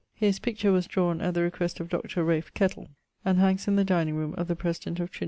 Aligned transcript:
His 0.15 0.39
picture 0.39 0.71
was 0.71 0.87
drawne 0.87 1.21
at 1.21 1.35
the 1.35 1.43
request 1.43 1.79
of 1.79 1.87
Dr. 1.87 2.23
Ralph 2.23 2.51
Kettle, 2.55 2.89
and 3.23 3.37
hangs 3.37 3.67
in 3.67 3.75
the 3.75 3.85
dining 3.85 4.15
roome 4.15 4.33
of 4.33 4.47
the 4.47 4.55
President 4.55 4.99
of 4.99 5.11
Trin. 5.11 5.19